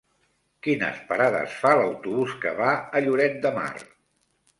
Quines 0.67 1.01
parades 1.09 1.57
fa 1.65 1.73
l'autobús 1.79 2.33
que 2.45 2.53
va 2.61 2.71
a 2.79 3.03
Lloret 3.09 3.37
de 3.45 3.53
Mar? 3.59 3.69